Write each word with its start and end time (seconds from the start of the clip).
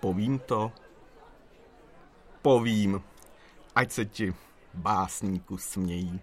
Povím 0.00 0.38
to? 0.38 0.72
Povím, 2.42 3.02
ať 3.74 3.90
se 3.90 4.04
ti 4.04 4.34
básníku 4.74 5.58
smějí. 5.58 6.20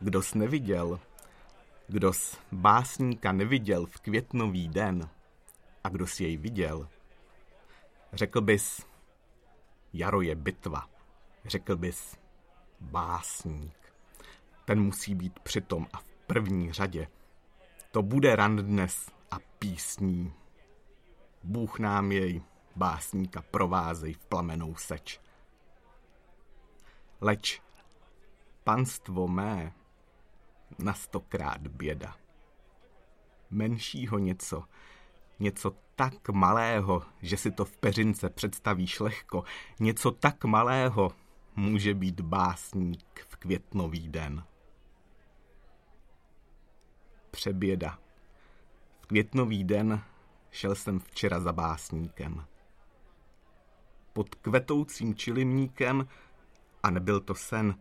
Kdo's 0.00 0.34
neviděl, 0.34 1.00
kdo's 1.88 2.38
básníka 2.52 3.32
neviděl 3.32 3.86
v 3.86 4.00
květnový 4.00 4.68
den 4.68 5.08
a 5.84 5.88
kdo's 5.88 6.20
jej 6.20 6.36
viděl, 6.36 6.88
řekl 8.12 8.40
bys, 8.40 8.86
jaro 9.92 10.20
je 10.20 10.34
bitva, 10.34 10.88
řekl 11.44 11.76
bys, 11.76 12.16
básník. 12.80 13.94
Ten 14.64 14.82
musí 14.82 15.14
být 15.14 15.38
přitom 15.38 15.86
a 15.92 15.98
v 15.98 16.04
první 16.26 16.72
řadě. 16.72 17.08
To 17.90 18.02
bude 18.02 18.36
ran 18.36 18.56
dnes 18.56 19.10
a 19.30 19.36
písní. 19.58 20.32
Bůh 21.44 21.78
nám 21.78 22.12
jej, 22.12 22.42
básníka, 22.76 23.42
provázej 23.42 24.12
v 24.12 24.24
plamenou 24.24 24.74
seč. 24.74 25.20
Leč 27.20 27.62
panstvo 28.64 29.28
mé 29.28 29.72
na 30.78 30.94
stokrát 30.94 31.66
běda. 31.66 32.16
Menšího 33.50 34.18
něco, 34.18 34.64
něco 35.40 35.74
tak 35.96 36.28
malého, 36.28 37.02
že 37.22 37.36
si 37.36 37.50
to 37.50 37.64
v 37.64 37.76
peřince 37.76 38.30
představíš 38.30 39.00
lehko, 39.00 39.44
něco 39.80 40.10
tak 40.10 40.44
malého 40.44 41.12
může 41.56 41.94
být 41.94 42.20
básník 42.20 43.26
v 43.28 43.36
květnový 43.36 44.08
den. 44.08 44.44
Přeběda. 47.30 47.98
V 49.00 49.06
květnový 49.06 49.64
den 49.64 50.02
šel 50.52 50.74
jsem 50.74 50.98
včera 50.98 51.40
za 51.40 51.52
básníkem. 51.52 52.44
Pod 54.12 54.34
kvetoucím 54.34 55.14
čilimníkem, 55.14 56.08
a 56.82 56.90
nebyl 56.90 57.20
to 57.20 57.34
sen, 57.34 57.74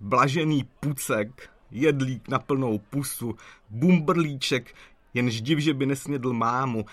blažený 0.00 0.64
pucek, 0.64 1.50
jedlík 1.70 2.28
na 2.28 2.38
plnou 2.38 2.78
pusu, 2.78 3.36
bumbrlíček, 3.68 4.74
jenž 5.14 5.40
div, 5.40 5.58
že 5.58 5.74
by 5.74 5.86
nesnědl 5.86 6.32
mámu, 6.32 6.84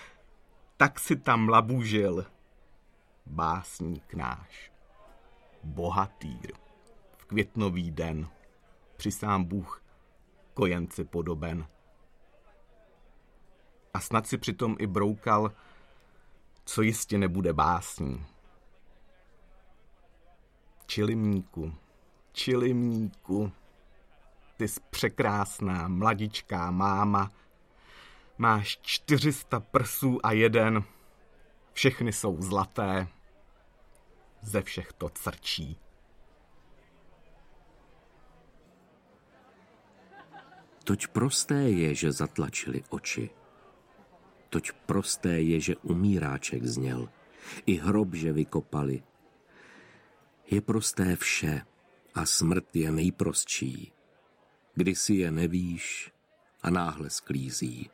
tak 0.76 1.00
si 1.00 1.16
tam 1.16 1.48
labužil 1.48 2.26
básník 3.26 4.14
náš. 4.14 4.72
Bohatýr 5.64 6.52
v 7.16 7.24
květnový 7.24 7.90
den, 7.90 8.28
při 8.96 9.12
sám 9.12 9.44
Bůh 9.44 9.82
kojenci 10.54 11.04
podoben. 11.04 11.66
A 13.94 14.00
snad 14.00 14.26
si 14.26 14.38
přitom 14.38 14.76
i 14.78 14.86
broukal, 14.86 15.52
co 16.64 16.82
jistě 16.82 17.18
nebude 17.18 17.52
básní. 17.52 18.26
Čilimníku, 20.86 21.74
čilimníku, 22.32 23.52
ty 24.56 24.68
jsi 24.68 24.80
překrásná 24.90 25.88
mladičká 25.88 26.70
máma, 26.70 27.30
máš 28.38 28.78
400 28.82 29.60
prsů 29.60 30.26
a 30.26 30.32
jeden, 30.32 30.84
všechny 31.72 32.12
jsou 32.12 32.42
zlaté, 32.42 33.08
ze 34.42 34.62
všech 34.62 34.92
to 34.92 35.08
crčí. 35.08 35.78
Toť 40.84 41.06
prosté 41.06 41.54
je, 41.54 41.94
že 41.94 42.12
zatlačili 42.12 42.82
oči. 42.90 43.30
Toť 44.50 44.72
prosté 44.86 45.40
je, 45.46 45.60
že 45.60 45.74
umíráček 45.86 46.66
zněl. 46.66 47.08
I 47.66 47.78
hrob, 47.78 48.14
že 48.14 48.32
vykopali. 48.32 49.02
Je 50.50 50.60
prosté 50.60 51.16
vše 51.16 51.62
a 52.14 52.26
smrt 52.26 52.76
je 52.76 52.90
nejprostší. 52.90 53.92
Kdy 54.74 54.94
si 54.94 55.14
je 55.14 55.30
nevíš 55.30 56.12
a 56.62 56.70
náhle 56.70 57.10
sklízí. 57.10 57.90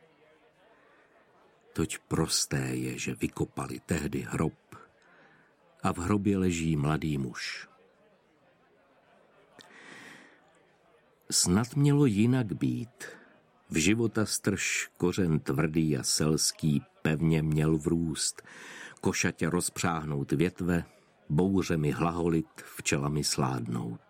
Toť 1.73 1.97
prosté 2.09 2.73
je, 2.73 2.97
že 2.97 3.21
vykopali 3.21 3.79
tehdy 3.85 4.25
hrob 4.25 4.57
a 5.83 5.93
v 5.93 5.97
hrobě 5.97 6.37
leží 6.37 6.75
mladý 6.75 7.17
muž. 7.17 7.69
Snad 11.31 11.75
mělo 11.75 12.05
jinak 12.05 12.53
být. 12.53 13.05
V 13.69 13.77
života 13.77 14.25
strž 14.25 14.89
kořen 14.97 15.39
tvrdý 15.39 15.97
a 15.97 16.03
selský 16.03 16.81
pevně 17.01 17.41
měl 17.41 17.77
vrůst, 17.77 18.41
košatě 19.01 19.49
rozpřáhnout 19.49 20.31
větve, 20.31 20.85
bouřemi 21.29 21.91
hlaholit, 21.91 22.61
včelami 22.75 23.23
sládnout. 23.23 24.01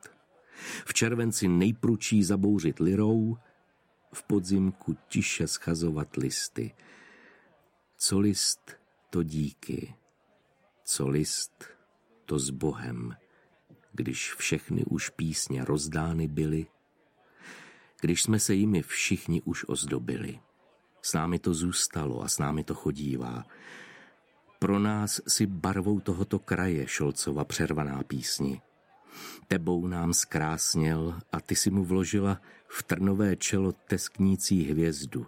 V 0.86 0.94
červenci 0.94 1.48
nejpručí 1.48 2.24
zabouřit 2.24 2.80
lirou, 2.80 3.38
v 4.14 4.24
podzimku 4.24 4.98
tiše 5.08 5.48
schazovat 5.48 6.16
listy. 6.16 6.76
Co 7.98 8.20
list, 8.20 8.72
to 9.10 9.24
díky. 9.24 9.96
Co 10.84 11.08
list, 11.08 11.64
to 12.26 12.40
s 12.40 12.50
Bohem. 12.50 13.16
Když 13.92 14.34
všechny 14.34 14.86
už 14.86 15.10
písně 15.10 15.66
rozdány 15.66 16.28
byly, 16.28 16.68
když 18.02 18.24
jsme 18.24 18.40
se 18.40 18.54
jimi 18.54 18.82
všichni 18.82 19.42
už 19.42 19.66
ozdobili. 19.68 20.40
S 21.02 21.14
námi 21.14 21.40
to 21.40 21.54
zůstalo 21.54 22.24
a 22.24 22.28
s 22.28 22.38
námi 22.40 22.64
to 22.64 22.76
chodívá. 22.76 23.46
Pro 24.60 24.80
nás 24.80 25.22
si 25.28 25.46
barvou 25.46 26.00
tohoto 26.00 26.40
kraje 26.40 26.88
Šolcova 26.88 27.46
přervaná 27.46 28.04
písni. 28.04 28.62
Tebou 29.48 29.88
nám 29.88 30.14
zkrásněl 30.14 31.20
a 31.32 31.42
ty 31.42 31.56
si 31.56 31.72
mu 31.72 31.84
vložila 31.84 32.42
v 32.68 32.84
trnové 32.84 33.36
čelo 33.36 33.72
tesknící 33.72 34.64
hvězdu. 34.64 35.28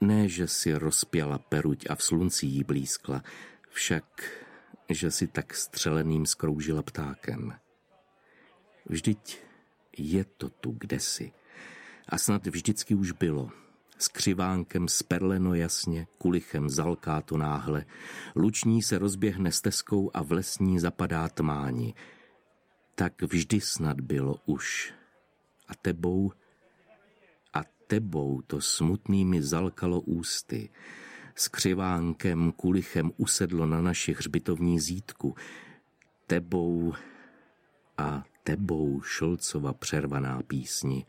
Ne, 0.00 0.28
že 0.28 0.48
si 0.48 0.74
rozpěla 0.74 1.38
peruť 1.38 1.86
a 1.90 1.94
v 1.94 2.02
slunci 2.02 2.46
jí 2.46 2.64
blízkla, 2.64 3.22
však, 3.70 4.04
že 4.88 5.10
si 5.10 5.26
tak 5.26 5.54
střeleným 5.54 6.26
skroužila 6.26 6.82
ptákem. 6.82 7.54
Vždyť 8.86 9.38
je 9.98 10.24
to 10.24 10.48
tu 10.48 10.72
kdesi. 10.78 11.32
A 12.10 12.18
snad 12.18 12.46
vždycky 12.46 12.94
už 12.94 13.12
bylo. 13.12 13.50
S 13.98 14.08
křivánkem 14.08 14.88
sperleno 14.88 15.54
jasně, 15.54 16.06
kulichem 16.18 16.70
zalká 16.70 17.20
to 17.20 17.36
náhle. 17.36 17.84
Luční 18.36 18.82
se 18.82 18.98
rozběhne 18.98 19.52
stezkou 19.52 20.10
a 20.14 20.22
v 20.22 20.32
lesní 20.32 20.78
zapadá 20.78 21.28
tmáni. 21.28 21.94
Tak 22.94 23.22
vždy 23.22 23.60
snad 23.60 24.00
bylo 24.00 24.36
už. 24.46 24.94
A 25.68 25.74
tebou, 25.74 26.32
a 27.54 27.62
tebou 27.86 28.42
to 28.46 28.60
smutnými 28.60 29.42
zalkalo 29.42 30.00
ústy. 30.00 30.68
S 31.34 31.48
křivánkem, 31.48 32.52
kulichem 32.52 33.12
usedlo 33.16 33.66
na 33.66 33.80
naši 33.80 34.12
hřbitovní 34.12 34.80
zítku. 34.80 35.34
Tebou 36.26 36.94
a 37.98 38.24
tebou 38.42 39.00
Šolcova 39.00 39.72
přervaná 39.72 40.42
písni 40.42 41.06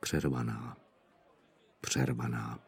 přervaná, 0.00 0.76
přervaná. 1.80 2.58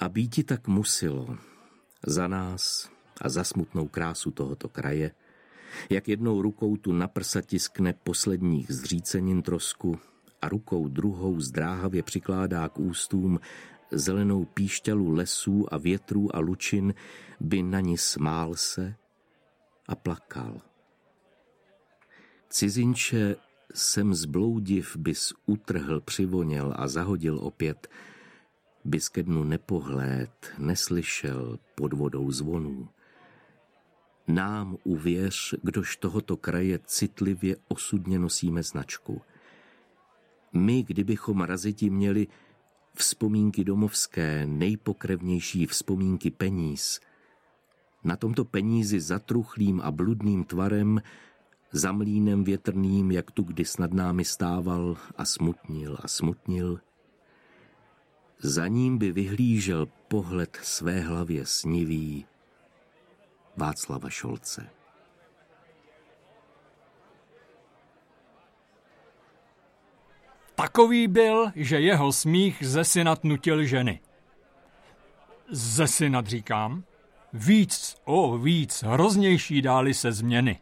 A 0.00 0.08
býti 0.08 0.44
tak 0.44 0.68
musilo 0.68 1.36
za 2.06 2.28
nás 2.28 2.90
a 3.20 3.28
za 3.28 3.44
smutnou 3.44 3.88
krásu 3.88 4.30
tohoto 4.30 4.68
kraje, 4.68 5.10
jak 5.90 6.08
jednou 6.08 6.42
rukou 6.42 6.76
tu 6.76 6.92
na 6.92 7.08
prsa 7.08 7.40
tiskne 7.40 7.92
posledních 7.92 8.72
zřícenin 8.72 9.42
trosku 9.42 9.98
a 10.42 10.48
rukou 10.48 10.88
druhou 10.88 11.40
zdráhavě 11.40 12.02
přikládá 12.02 12.68
k 12.68 12.78
ústům 12.78 13.40
zelenou 13.90 14.44
píšťalu 14.44 15.10
lesů 15.10 15.74
a 15.74 15.78
větrů 15.78 16.36
a 16.36 16.38
lučin, 16.38 16.94
by 17.40 17.62
na 17.62 17.80
ní 17.80 17.98
smál 17.98 18.54
se 18.54 18.94
a 19.88 19.94
plakal. 19.94 20.60
Cizinče 22.48 23.36
sem 23.74 24.14
zbloudiv 24.14 24.96
bys 24.96 25.32
utrhl, 25.46 26.00
přivoněl 26.00 26.74
a 26.76 26.88
zahodil 26.88 27.38
opět, 27.38 27.88
bys 28.84 29.08
ke 29.08 29.22
dnu 29.22 29.44
nepohled, 29.44 30.52
neslyšel 30.58 31.58
pod 31.74 31.92
vodou 31.92 32.30
zvonů. 32.30 32.88
Nám 34.28 34.76
uvěř, 34.84 35.54
kdož 35.62 35.96
tohoto 35.96 36.36
kraje 36.36 36.78
citlivě 36.84 37.56
osudně 37.68 38.18
nosíme 38.18 38.62
značku. 38.62 39.22
My, 40.52 40.82
kdybychom 40.82 41.40
raziti 41.40 41.90
měli 41.90 42.26
vzpomínky 42.94 43.64
domovské, 43.64 44.46
nejpokrevnější 44.46 45.66
vzpomínky 45.66 46.30
peníz, 46.30 47.00
na 48.04 48.16
tomto 48.16 48.44
penízi 48.44 49.00
zatruchlým 49.00 49.80
a 49.80 49.90
bludným 49.90 50.44
tvarem 50.44 51.02
za 51.72 51.92
mlínem 51.92 52.44
větrným, 52.44 53.10
jak 53.10 53.30
tu 53.30 53.42
kdy 53.42 53.64
snad 53.64 53.92
námi 53.92 54.24
stával 54.24 54.96
a 55.16 55.24
smutnil 55.24 55.98
a 56.02 56.08
smutnil. 56.08 56.80
Za 58.38 58.66
ním 58.66 58.98
by 58.98 59.12
vyhlížel 59.12 59.86
pohled 60.08 60.58
své 60.62 61.00
hlavě 61.00 61.46
snivý 61.46 62.26
Václava 63.56 64.10
Šolce. 64.10 64.70
Takový 70.54 71.08
byl, 71.08 71.52
že 71.54 71.80
jeho 71.80 72.12
smích 72.12 72.58
zesinat 72.60 73.24
nutil 73.24 73.64
ženy. 73.64 74.00
Zesinat 75.50 76.26
říkám, 76.26 76.84
víc, 77.32 77.96
o 78.04 78.38
víc, 78.38 78.82
hroznější 78.82 79.62
dály 79.62 79.94
se 79.94 80.12
změny. 80.12 80.60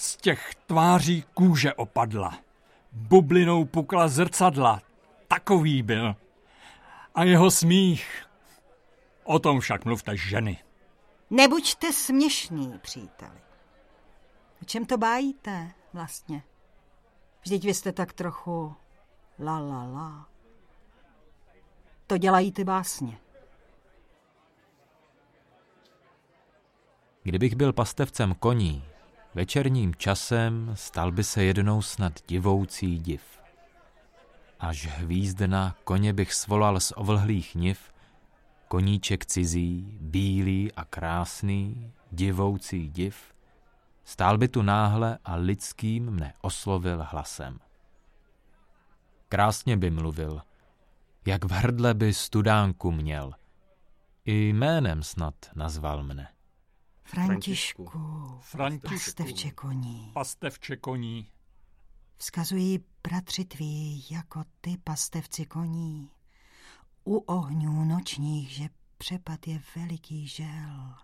Z 0.00 0.16
těch 0.16 0.54
tváří 0.66 1.24
kůže 1.34 1.74
opadla, 1.74 2.38
bublinou 2.92 3.64
pukla 3.64 4.08
zrcadla, 4.08 4.80
takový 5.28 5.82
byl. 5.82 6.16
A 7.14 7.24
jeho 7.24 7.50
smích, 7.50 8.26
o 9.24 9.38
tom 9.38 9.60
však 9.60 9.84
mluvte 9.84 10.16
ženy. 10.16 10.58
Nebuďte 11.30 11.92
směšný, 11.92 12.78
příteli. 12.82 13.40
O 14.62 14.64
čem 14.64 14.86
to 14.86 14.98
bájíte 14.98 15.70
vlastně? 15.92 16.42
Vždyť 17.42 17.64
vy 17.64 17.74
jste 17.74 17.92
tak 17.92 18.12
trochu 18.12 18.76
la 19.38 19.58
la 19.58 19.84
la. 19.84 20.28
To 22.06 22.18
dělají 22.18 22.52
ty 22.52 22.64
básně. 22.64 23.18
Kdybych 27.22 27.54
byl 27.54 27.72
pastevcem 27.72 28.34
koní, 28.34 28.89
večerním 29.34 29.94
časem 29.94 30.70
stal 30.74 31.12
by 31.12 31.24
se 31.24 31.44
jednou 31.44 31.82
snad 31.82 32.12
divoucí 32.28 32.98
div. 32.98 33.22
Až 34.60 34.86
hvízdna 34.86 35.76
koně 35.84 36.12
bych 36.12 36.34
svolal 36.34 36.80
z 36.80 36.92
ovlhlých 36.96 37.54
niv, 37.54 37.92
koníček 38.68 39.26
cizí, 39.26 39.98
bílý 40.00 40.72
a 40.72 40.84
krásný, 40.84 41.92
divoucí 42.12 42.88
div, 42.88 43.34
stál 44.04 44.38
by 44.38 44.48
tu 44.48 44.62
náhle 44.62 45.18
a 45.24 45.36
lidským 45.36 46.10
mne 46.10 46.34
oslovil 46.40 47.06
hlasem. 47.10 47.58
Krásně 49.28 49.76
by 49.76 49.90
mluvil, 49.90 50.42
jak 51.26 51.44
v 51.44 51.50
hrdle 51.50 51.94
by 51.94 52.14
studánku 52.14 52.92
měl, 52.92 53.32
i 54.24 54.48
jménem 54.48 55.02
snad 55.02 55.34
nazval 55.54 56.02
mne. 56.02 56.28
Františku, 57.02 57.90
Františku, 58.40 58.88
pastevče 58.88 59.50
koní, 59.50 60.10
pastevče 60.14 60.76
koní, 60.76 61.30
vzkazují 62.16 62.84
bratři 63.02 63.44
tví 63.44 64.06
jako 64.10 64.44
ty 64.60 64.76
pastevci 64.84 65.46
koní. 65.46 66.10
U 67.04 67.16
ohňů 67.16 67.84
nočních, 67.84 68.50
že 68.50 68.68
přepad 68.98 69.46
je 69.46 69.62
veliký 69.76 70.26
žel. 70.26 70.94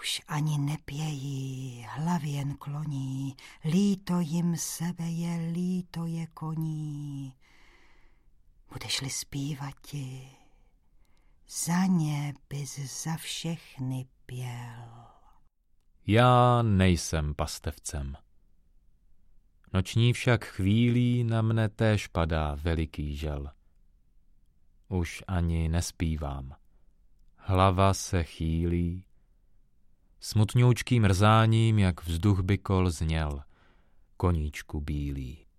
Už 0.00 0.22
ani 0.28 0.58
nepějí, 0.58 1.86
hlavy 1.90 2.28
jen 2.28 2.56
kloní, 2.56 3.36
líto 3.64 4.20
jim 4.20 4.56
sebe 4.56 5.04
je, 5.04 5.50
líto 5.52 6.06
je 6.06 6.26
koní. 6.26 7.34
Budeš-li 8.72 9.10
zpívati, 9.10 10.30
za 11.50 11.86
ně 11.86 12.34
bys 12.48 13.02
za 13.04 13.16
všechny 13.16 14.06
pěl. 14.26 15.06
Já 16.06 16.62
nejsem 16.62 17.34
pastevcem. 17.34 18.16
Noční 19.72 20.12
však 20.12 20.44
chvílí 20.44 21.24
na 21.24 21.42
mne 21.42 21.68
též 21.68 22.06
padá 22.06 22.54
veliký 22.54 23.16
žel. 23.16 23.50
Už 24.88 25.22
ani 25.28 25.68
nespívám. 25.68 26.56
Hlava 27.36 27.94
se 27.94 28.24
chýlí, 28.24 29.04
smutňoučkým 30.20 31.02
mrzáním, 31.02 31.78
jak 31.78 32.04
vzduch 32.04 32.40
by 32.40 32.58
kol 32.58 32.90
zněl, 32.90 33.42
koníčku 34.16 34.80
bílý. 34.80 35.49